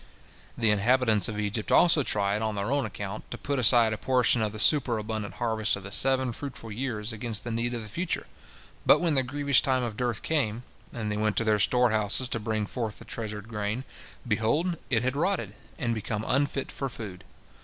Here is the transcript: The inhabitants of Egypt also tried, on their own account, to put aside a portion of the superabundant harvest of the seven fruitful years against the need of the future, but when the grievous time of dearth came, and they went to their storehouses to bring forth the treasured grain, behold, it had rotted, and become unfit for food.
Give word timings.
The 0.57 0.71
inhabitants 0.71 1.27
of 1.27 1.39
Egypt 1.39 1.71
also 1.71 2.01
tried, 2.01 2.41
on 2.41 2.55
their 2.55 2.71
own 2.71 2.87
account, 2.87 3.29
to 3.29 3.37
put 3.37 3.59
aside 3.59 3.93
a 3.93 3.99
portion 3.99 4.41
of 4.41 4.51
the 4.51 4.57
superabundant 4.57 5.35
harvest 5.35 5.75
of 5.75 5.83
the 5.83 5.91
seven 5.91 6.31
fruitful 6.33 6.71
years 6.71 7.13
against 7.13 7.43
the 7.43 7.51
need 7.51 7.75
of 7.75 7.83
the 7.83 7.87
future, 7.87 8.25
but 8.83 8.97
when 8.99 9.13
the 9.13 9.21
grievous 9.21 9.61
time 9.61 9.83
of 9.83 9.95
dearth 9.95 10.23
came, 10.23 10.63
and 10.91 11.11
they 11.11 11.17
went 11.17 11.37
to 11.37 11.43
their 11.43 11.59
storehouses 11.59 12.27
to 12.29 12.39
bring 12.39 12.65
forth 12.65 12.97
the 12.97 13.05
treasured 13.05 13.47
grain, 13.47 13.83
behold, 14.27 14.75
it 14.89 15.03
had 15.03 15.15
rotted, 15.15 15.53
and 15.77 15.93
become 15.93 16.23
unfit 16.25 16.71
for 16.71 16.89
food. 16.89 17.23